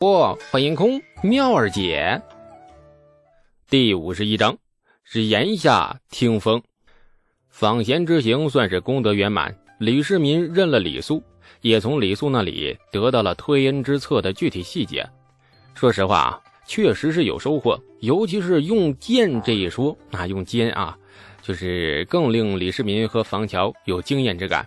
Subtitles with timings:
[0.00, 2.18] 不，欢迎空妙儿姐。
[3.68, 4.56] 第五十一章
[5.04, 6.62] 是檐下听风。
[7.50, 9.54] 访贤之行算是功德圆满。
[9.78, 11.22] 李世民认了李素，
[11.60, 15.06] 也从李素那里得到了推恩之策的具体细节。
[15.74, 20.96] 说实话啊，确实是有收获，尤其是用剑这一说啊，用剑啊，
[21.42, 24.66] 就是更令李世民和房乔有经验之感。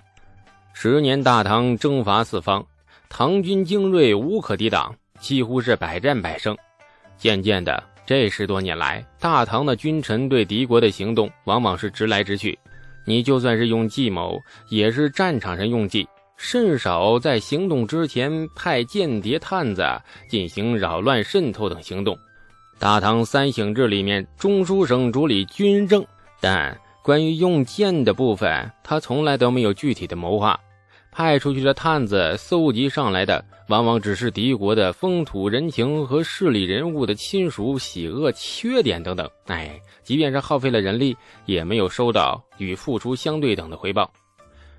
[0.75, 2.63] 十年大唐征伐四方，
[3.09, 4.95] 唐军精锐无可抵挡。
[5.23, 6.55] 几乎是百战百胜。
[7.17, 12.59] 渐渐的，这十多年来，大唐的君臣对敌国的行动往往是直来直去。
[13.05, 16.05] 你就算是用计谋，也是战场上用计，
[16.35, 19.85] 甚少在行动之前派间谍探子
[20.29, 22.17] 进行扰乱渗透等行动。
[22.77, 26.05] 大唐三省制里面，中书省主理军政，
[26.41, 30.59] 但关于用剑的部分，他从来都没有具体的谋划。
[31.13, 39.29] 派出去的探子搜集上来的，往往只是敌国的风土人情和势力人物的亲属喜恶、缺点等等。
[39.45, 44.11] 哎，即便是耗费了人力，也没有收到与付出相对等的回报。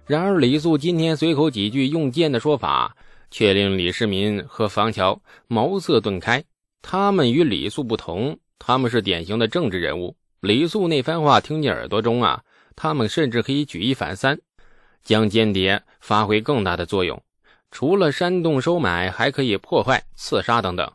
[0.07, 2.97] 然而，李素今天随口几句用剑的说法，
[3.31, 6.43] 却令李世民和房乔茅塞顿开。
[6.83, 10.17] 他们与李素不同，他们是典型的政治人物。
[10.41, 12.43] 李素那番话听进耳朵中啊，
[12.75, 14.37] 他们甚至可以举一反三。
[15.05, 17.23] 将间谍发挥更大的作用，
[17.71, 20.91] 除了煽动收买，还可以破坏、刺杀等等，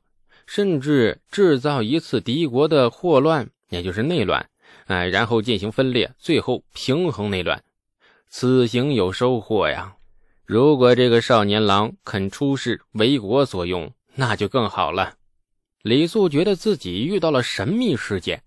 [0.47, 4.49] 甚至制造一次敌国的祸乱，也就是内乱，
[4.87, 7.63] 哎，然后进行分裂，最后平衡内乱。
[8.27, 9.95] 此行有收获呀！
[10.45, 15.13] 如果这个少年郎肯出世为国所用，那就更好了。
[15.83, 18.41] 李素觉得自己遇到了神秘事件，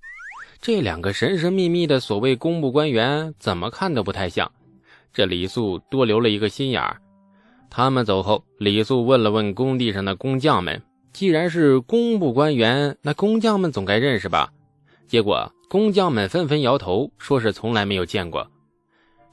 [0.60, 4.50] 这两个神神秘秘的所谓工部官员，怎么看都不太像。
[5.12, 6.96] 这李素多留了一个心眼儿。
[7.70, 10.82] 他们走后，李素问了问工地上的工匠们
[11.12, 14.50] ：“既然是工部官员，那工匠们总该认识吧？”
[15.08, 18.50] 结果工匠们纷纷摇头，说是从来没有见过。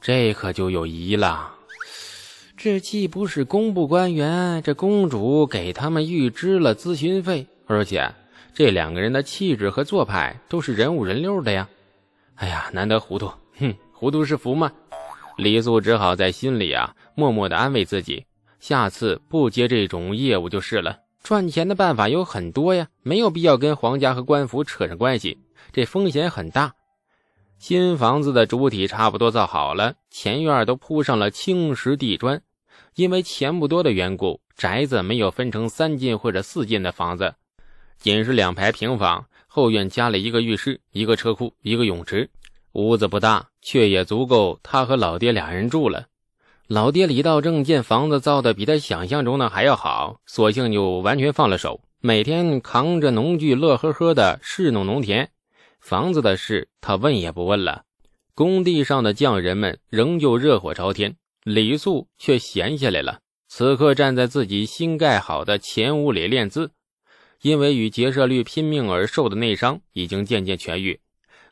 [0.01, 1.53] 这可就有疑了。
[2.55, 8.13] 这既不是工部官员，这公主给他们预支了咨询费，而且
[8.53, 11.67] 这两个人的气质和做派都是人五人六的呀。
[12.35, 14.71] 哎呀，难得糊涂，哼，糊涂是福吗？
[15.39, 18.25] 李素只好在心里啊，默默的安慰自己，
[18.59, 20.99] 下次不接这种业务就是了。
[21.23, 25.37] 赚钱的办法有很多呀，没有必要跟皇家和官府扯上关系，
[25.71, 26.73] 这风险很大。
[27.57, 32.41] 新房子的主体差不多造好了，前院都铺上了青石地砖。
[32.95, 37.33] 因为钱不多的缘故，宅子没有分成三进或者四进的房子，
[37.97, 42.29] 仅是两排平房，后院加了一个浴室、一个车库、一个泳池。
[42.73, 46.07] 屋子不大，却也足够他和老爹俩人住了。
[46.67, 55.31] 老爹李道正见房子造的比他想象中的还要好，索性就完全放了手，每天扛着农具，乐呵呵的侍弄农田。
[55.79, 57.83] 房子的事他问也不问了。
[58.35, 63.19] 工地上的匠人们仍旧热火朝天，李素却闲下来了。
[63.47, 66.69] 此刻站在自己新盖好的前屋里练字，
[67.41, 70.99] 因为与结社律拼命而受的内伤已经渐渐痊愈。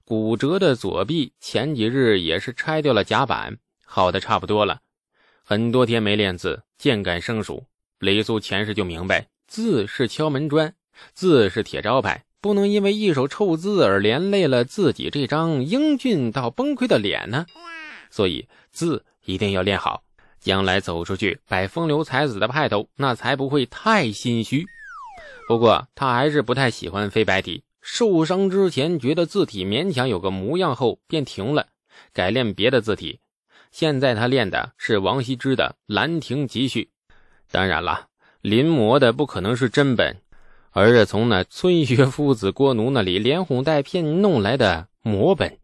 [0.07, 4.79] 骨折的左臂前几日也是拆掉了甲板，好的差不多了。
[5.43, 7.65] 很多天没练字，渐感生疏。
[7.99, 10.73] 雷素前世就明白，字是敲门砖，
[11.13, 17.45] 字是铁招牌，不能因为一手臭字而连累了自己这张英俊到崩溃的脸呢。
[18.09, 20.03] 所以字一定要练好，
[20.39, 24.65] 将来走出去摆风流才子的派头，那才不会太心虚。
[25.49, 27.65] 不过他还是不太喜欢飞白体。
[27.89, 31.67] 受伤之前觉得字体勉强有个模样后便停了，
[32.11, 33.21] 改练别的字体。
[33.71, 36.89] 现在他练的是王羲之的《兰亭集序》，
[37.49, 38.07] 当然了，
[38.41, 40.17] 临摹的不可能是真本，
[40.71, 45.57] 而是从那村学夫子郭奴那里连哄带骗弄来的摹本。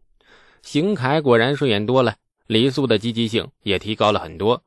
[0.62, 4.62] 邢楷果然顺眼多了，李素的积极性也提高了很多。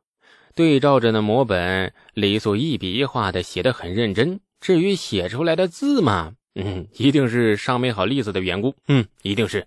[0.54, 4.40] 对照着那摹本，李素一笔一画的写得很认真。
[4.62, 8.76] 至于写出来的字嘛，嗯，一定是上没好栗子的缘故。
[8.88, 9.66] 嗯，一定是。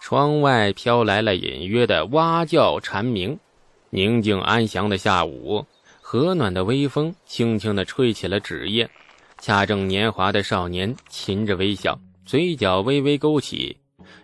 [0.00, 3.36] 窗外飘来了隐约的蛙叫蝉鸣。
[3.90, 5.64] 宁静安详的下午，
[6.00, 8.88] 和暖的微风轻轻地吹起了纸页。
[9.38, 13.76] 恰正年华的少年噙着微笑，嘴角微微勾起，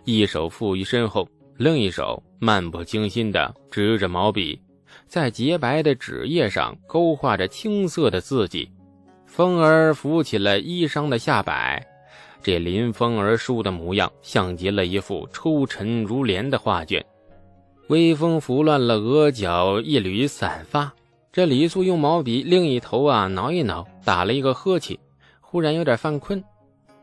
[0.05, 1.27] 一手负于身后，
[1.57, 4.59] 另一手漫不经心地执着毛笔，
[5.07, 8.69] 在洁白的纸页上勾画着青涩的字迹。
[9.31, 11.81] 风儿拂起了衣裳的下摆，
[12.43, 17.03] 这临风而梳的模样，像极了一幅出尘如莲的画卷。
[17.87, 20.93] 微风拂乱了额角一缕散发，
[21.31, 24.99] 这李素用毛笔另一头啊挠一挠，打了一个呵气，
[25.39, 26.43] 忽然有点犯困。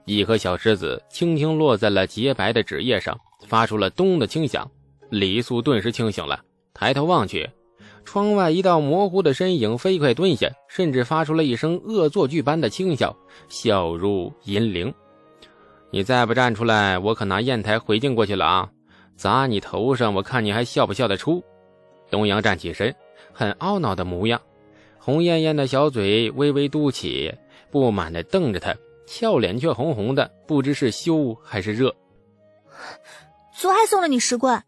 [0.04, 4.70] 一颗小石子轻轻落在了洁白的纸页上，发出了咚的轻响。
[5.08, 6.38] 李素顿时清醒了，
[6.75, 7.48] 抬头望去，
[8.08, 13.14] 窗外一道模糊的身影飞快蹲下，甚至发出了一声恶作剧般的轻笑，
[13.50, 14.94] 笑如银铃。
[15.90, 18.70] 你再不站出来，我可拿砚台回敬过去了啊！
[19.14, 21.44] 砸你头上，我看你还笑不笑得出？
[22.10, 22.96] 东阳站起身，
[23.31, 24.40] 很懊恼的模样，
[24.99, 27.31] 红艳艳的小嘴微微嘟起，
[27.70, 28.75] 不满的瞪着他。
[29.06, 31.94] 俏脸却红红的，不知是羞还是热。
[33.52, 34.64] 昨还送了你十贯，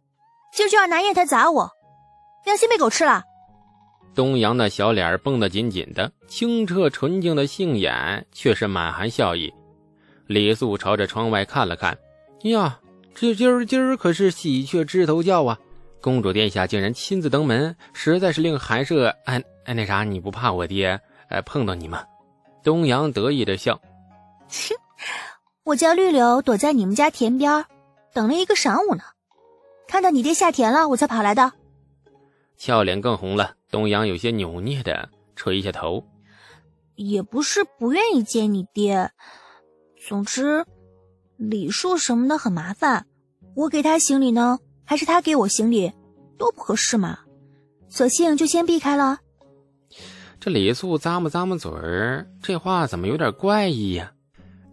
[0.53, 1.71] 今儿就要拿砚台砸我，
[2.45, 3.25] 良心被狗吃了。
[4.15, 9.53] 东阳那小脸绷得紧紧的，清澈纯净的杏眼却是满含笑意。
[10.27, 11.97] 李素朝着窗外看了看，
[12.43, 12.79] 呀，
[13.15, 15.59] 这今儿今儿可是喜鹊枝头叫啊！
[16.01, 22.05] 公主殿下竟然亲自登门，实在是令寒舍哎哎那啥，你不怕我爹哎碰到你吗？
[22.63, 23.81] 东阳得意的笑。
[24.49, 24.75] 切，
[25.65, 27.65] 我家绿柳躲在你们家田边，
[28.13, 29.03] 等了一个晌午呢。
[29.87, 31.53] 看到你爹下田了，我才跑来的。
[32.57, 36.05] 俏脸更红了，东阳有些扭捏的垂下头。
[36.97, 39.11] 也不是不愿意见你爹，
[40.07, 40.65] 总之
[41.37, 43.07] 礼数什么的很麻烦。
[43.55, 45.91] 我给他行礼呢，还是他给我行礼，
[46.37, 47.19] 多不合适嘛。
[47.89, 49.19] 索性就先避开了。
[50.39, 54.13] 这李素咂摸咂摸嘴儿，这话怎么有点怪异呀？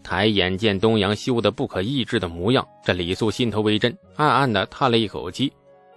[0.03, 5.51] 抬眼见东阳羞得不可抑制的模样，这李素心头微震，暗暗的叹了一口气，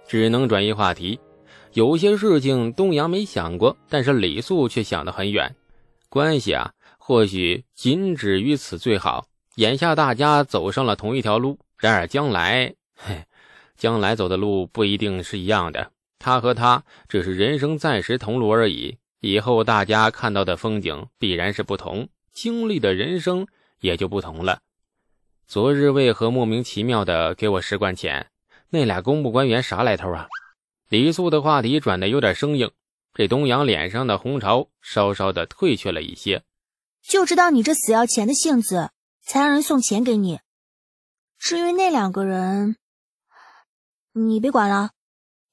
[0.07, 1.17] 只能转移话题。
[1.73, 5.55] 有些事情东阳没想过，但是李素却想得很远。
[6.09, 9.25] 关系啊，或许仅止于此最好。
[9.55, 13.23] 眼下大家走上了同一条路，然而将来， 嘿，
[13.77, 15.91] 将来走的路不一定是一样的。
[16.19, 23.47] 他和他只是人生暂时同路而已，以后大家看到的风景必然是不同，经历的人生。
[23.81, 24.59] 也就不同了。
[25.47, 28.27] 昨日为何莫名其妙的给我十贯钱？
[28.69, 30.27] 那俩公部官员啥来头啊？
[30.91, 32.69] 李素的话题转的有点生硬，
[33.13, 36.43] 这东阳脸上的红潮稍稍的退却了一些。
[37.01, 38.91] 就知道你这死要钱的性子，
[39.21, 40.41] 才让人送钱给你。
[41.39, 42.75] 至于那两个人，
[44.11, 44.89] 你别管了。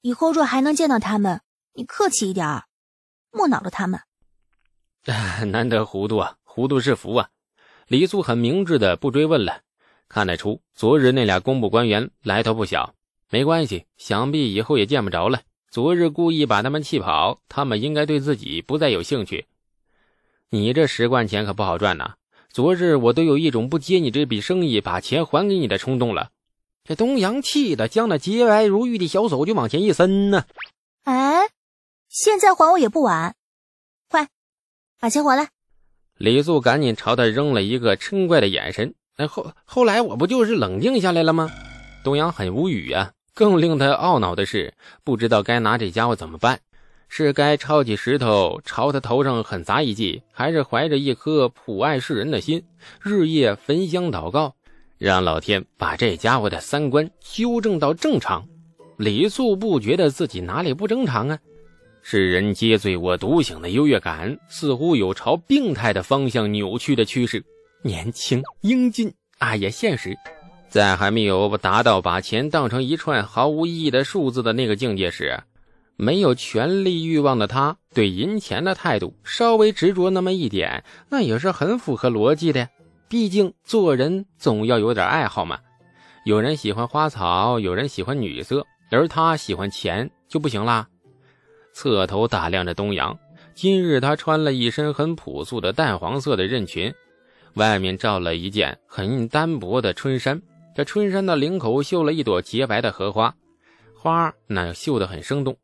[0.01, 1.39] 以后若还能见到他们，
[1.71, 2.63] 你客气一点，
[3.31, 4.01] 莫恼了他们。
[5.53, 7.29] 难得糊涂啊，糊涂是福啊。
[7.87, 9.61] 李素很明智的不追问了，
[10.09, 12.93] 看得出昨日那俩工部官员来头不小。
[13.31, 15.41] 没关系，想必以后也见不着了。
[15.69, 19.45] 昨日故意把他们气跑，他们应该对自己不再有兴趣。
[20.49, 22.15] 你这十贯钱可不好赚呐！
[22.51, 26.31] 昨日我都有一种不接你这笔生意，把钱还给你的冲动了。
[26.83, 30.45] 这东阳气的将那洁白如玉的小手就往前一伸呢。
[31.03, 31.49] 哎，
[32.07, 33.35] 现在还我也不晚，
[34.09, 34.27] 快
[34.99, 35.49] 把钱还来。
[36.17, 38.95] 李素赶紧朝他扔了一个嗔怪的眼神。
[39.17, 41.51] 那后后来我不就是冷静下来了吗？
[42.03, 43.11] 东阳很无语啊。
[43.39, 44.73] 更令他懊恼的是，
[45.05, 46.59] 不知道该拿这家伙怎么办。
[47.07, 52.61] 是该抄起石头朝他头上狠砸一记，还是怀着一颗普爱世人的心，
[53.01, 54.53] 日夜焚香祷告，
[54.97, 58.45] 让老天把这家伙的三观修正到正常？
[58.97, 61.39] 李素不觉得自己哪里不正常啊？
[62.01, 67.41] 世人皆醉我独醒的优越感，似乎有朝病态的方向扭曲的趋势。
[67.83, 70.13] 年轻、英俊啊，也现实，
[70.69, 75.41] 在还没有达到把钱当成一串毫无意义的数字的那个境界时，
[75.95, 82.69] 没有权力欲望的他，对银钱的态度稍微执着那么一点，那也是很符合逻辑的。
[83.07, 85.59] 毕竟做人总要有点爱好嘛。
[86.25, 90.87] 有人喜欢花草，有人喜欢女色，而他喜欢钱，就不行啦。
[91.73, 93.17] 侧头打量着东阳，
[93.55, 96.93] 今日他穿了一身很朴素的淡黄色的任裙，
[97.55, 100.39] 外面罩了一件很单薄的春衫。
[100.79, 103.35] 这春衫的领口绣了一朵洁白的荷花，
[103.93, 105.57] 花那绣得很生动，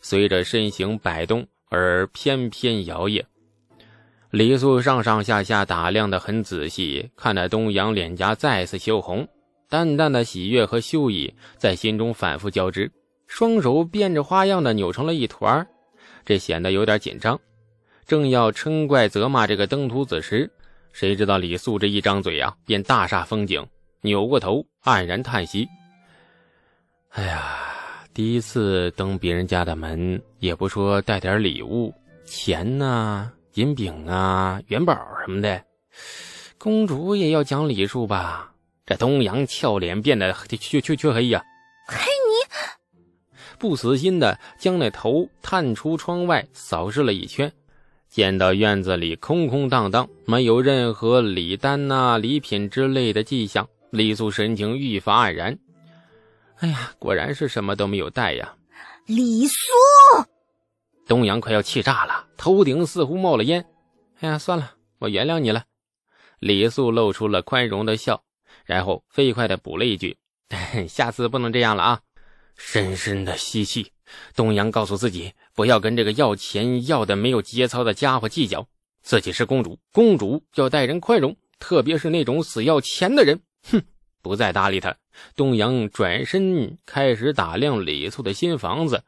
[0.00, 3.24] 随着身形摆动而翩翩摇曳。
[4.30, 9.26] 李素上上下下打量的很仔细，看着东阳脸颊再次羞红，
[9.68, 12.88] 淡淡的喜悦和羞意在心中反复交织。
[13.26, 15.66] 双手变着花样的扭成了一团
[16.24, 17.40] 这显得有点紧张。
[18.06, 20.48] 正要嗔怪责骂这个登徒子时，
[20.92, 23.66] 谁知道李素这一张嘴啊，便大煞风景，
[24.02, 25.68] 扭过头黯然叹息
[27.10, 27.58] ：“哎呀，
[28.14, 31.92] 第一次登别人家的门，也不说带点礼物，
[32.24, 35.62] 钱呐、银饼啊、元宝什么的，
[36.58, 38.52] 公主也要讲礼数吧？”
[38.86, 41.44] 这东阳俏脸变得黢黢黢黑呀。
[43.56, 47.52] 不死心的将那头探出窗外扫视了一圈，
[48.08, 55.58] 见到院子里空空荡荡，没有任何礼单呐、礼品之类的迹象，李素神情愈发黯然。
[56.58, 58.54] 哎呀，果然是什么都没有带呀！
[59.06, 59.54] 李素，
[61.06, 63.64] 东阳快要气炸了，头顶似乎冒了烟。
[64.20, 65.64] 哎呀，算了，我原谅你了。
[66.38, 68.22] 李素露出了宽容的笑，
[68.64, 70.16] 然后飞快的补了一句
[70.88, 72.00] ：“下次不能这样了啊！”
[72.56, 73.90] 深深的吸气。
[74.34, 78.66] 东阳告诉自己，不要跟这个要钱要的没有节操的家伙计较。
[79.02, 83.40] 自己是公主，公主要待人宽容，特别是那种死要钱的人。
[83.62, 83.82] 哼，
[84.22, 84.96] 不再搭理他。
[85.36, 89.02] 东阳转身开始打量李素的新房子。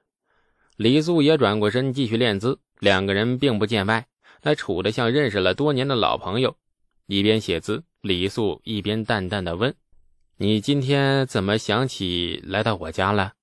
[0.77, 4.07] 李素也转过身继续练字，两个人并不见外，
[4.43, 6.57] 那处的像认识了多年的老朋友。
[7.07, 9.75] 一边写字，李素一边淡淡的问
[10.39, 13.35] ：“你今天怎么想起来到我家了？”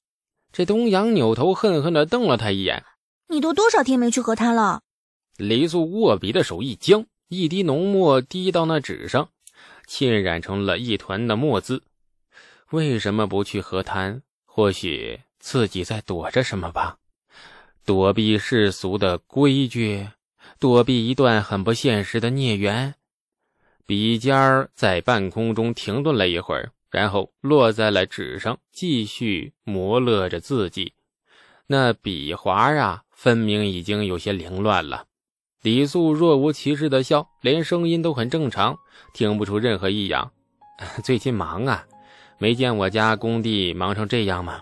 [0.52, 2.84] 这东阳扭头恨恨的瞪了他一眼
[3.30, 4.82] ：“你都多少天没去和他了？”
[5.38, 9.30] 李素握笔的手一僵，一滴浓墨滴到那纸上，
[9.90, 11.82] 浸染成了一团的墨渍。
[12.70, 14.22] 为什么不去河滩？
[14.46, 17.00] 或许自己在躲着什么吧？
[17.84, 20.08] 躲避世俗的规矩，
[20.60, 22.94] 躲避一段很不现实的孽缘。
[23.88, 26.72] 笔尖儿在半空中停顿了一会儿。
[26.92, 30.94] 然后落在了纸上，继续磨勒着字迹。
[31.68, 35.06] 那笔划啊，分明已经有些凌乱了。
[35.62, 38.78] 李素若无其事的笑，连声音都很正常，
[39.14, 40.32] 听不出任何异样。
[41.04, 41.84] 最近忙啊，
[42.38, 44.62] 没见我家工地忙成这样吗？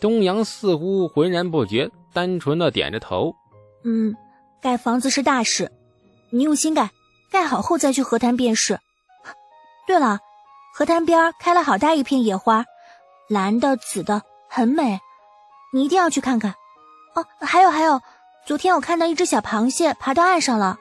[0.00, 3.34] 东阳似乎浑然不觉，单纯的点着头。
[3.84, 4.16] 嗯，
[4.60, 5.70] 盖房子是大事，
[6.30, 6.90] 你用心盖，
[7.30, 8.78] 盖好后再去河滩便是。
[9.86, 10.18] 对了。
[10.74, 12.62] 河滩边开了好大一片野花，
[13.30, 14.98] 蓝的、紫的，很美，
[15.72, 16.54] 你一定要去看看。
[17.14, 17.98] 哦，还有还有，
[18.46, 20.78] 昨天我看到一只小螃蟹爬到岸上了，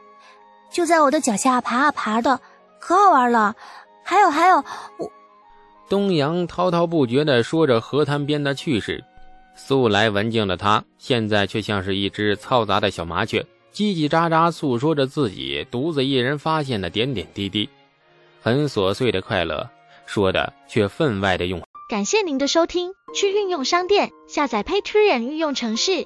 [0.70, 2.40] 就在我的脚下爬啊爬的，
[2.80, 3.56] 可好玩了。
[4.04, 4.58] 还有还有，
[5.00, 5.12] 我
[5.90, 9.04] 东阳滔滔不绝地说着河滩边的趣事，
[9.56, 13.44] 素来文静的他，现在却像是一只嘈杂的小麻雀，
[13.74, 17.68] 叽叽喳喳诉说着自己独自一人发现的点点滴滴，
[18.44, 19.68] 很琐碎的快乐。
[20.06, 21.60] 说的却分外的用。
[21.90, 26.06] 感谢您的收听，去运用商店下载 Patreon 运用城市，